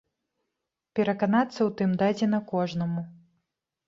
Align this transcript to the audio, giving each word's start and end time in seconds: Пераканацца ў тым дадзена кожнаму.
Пераканацца 0.99 1.53
ў 1.55 1.67
тым 1.81 1.91
дадзена 2.01 2.39
кожнаму. 2.53 3.05